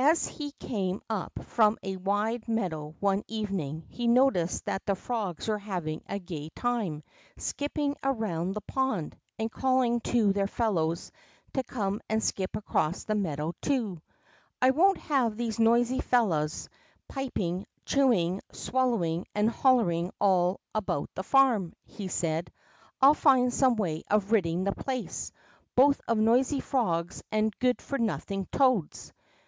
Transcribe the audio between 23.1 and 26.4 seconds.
find some way of ridding the place, both of